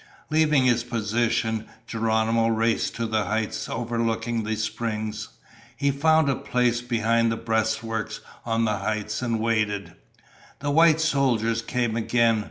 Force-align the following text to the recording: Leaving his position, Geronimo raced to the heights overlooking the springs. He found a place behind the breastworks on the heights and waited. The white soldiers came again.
Leaving 0.31 0.65
his 0.65 0.83
position, 0.83 1.67
Geronimo 1.85 2.47
raced 2.47 2.95
to 2.95 3.05
the 3.05 3.25
heights 3.25 3.69
overlooking 3.69 4.43
the 4.43 4.55
springs. 4.55 5.29
He 5.77 5.91
found 5.91 6.27
a 6.27 6.35
place 6.35 6.81
behind 6.81 7.31
the 7.31 7.37
breastworks 7.37 8.19
on 8.43 8.65
the 8.65 8.77
heights 8.77 9.21
and 9.21 9.39
waited. 9.39 9.93
The 10.57 10.71
white 10.71 10.99
soldiers 10.99 11.61
came 11.61 11.95
again. 11.95 12.39